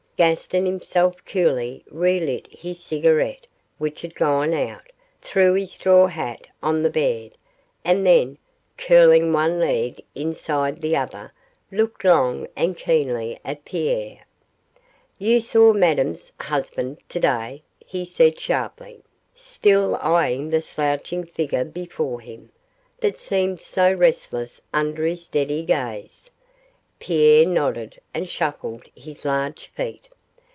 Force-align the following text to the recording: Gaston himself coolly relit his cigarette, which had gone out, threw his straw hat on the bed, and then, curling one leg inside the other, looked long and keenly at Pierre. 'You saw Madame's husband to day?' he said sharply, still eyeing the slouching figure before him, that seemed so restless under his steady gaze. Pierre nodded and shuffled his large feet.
Gaston 0.17 0.67
himself 0.67 1.15
coolly 1.25 1.83
relit 1.89 2.45
his 2.51 2.79
cigarette, 2.79 3.47
which 3.79 4.01
had 4.03 4.13
gone 4.13 4.53
out, 4.53 4.91
threw 5.19 5.55
his 5.55 5.71
straw 5.71 6.05
hat 6.05 6.45
on 6.61 6.83
the 6.83 6.91
bed, 6.91 7.31
and 7.83 8.05
then, 8.05 8.37
curling 8.77 9.33
one 9.33 9.57
leg 9.59 9.99
inside 10.13 10.79
the 10.79 10.95
other, 10.95 11.33
looked 11.71 12.03
long 12.03 12.45
and 12.55 12.77
keenly 12.77 13.39
at 13.43 13.65
Pierre. 13.65 14.19
'You 15.17 15.39
saw 15.39 15.73
Madame's 15.73 16.33
husband 16.39 16.99
to 17.09 17.19
day?' 17.19 17.63
he 17.83 18.05
said 18.05 18.39
sharply, 18.39 19.01
still 19.33 19.95
eyeing 19.99 20.51
the 20.51 20.61
slouching 20.61 21.23
figure 21.25 21.65
before 21.65 22.21
him, 22.21 22.51
that 22.99 23.17
seemed 23.17 23.59
so 23.59 23.91
restless 23.91 24.61
under 24.71 25.03
his 25.03 25.25
steady 25.25 25.63
gaze. 25.63 26.29
Pierre 26.99 27.47
nodded 27.47 27.99
and 28.13 28.29
shuffled 28.29 28.83
his 28.95 29.25
large 29.25 29.65
feet. 29.73 30.07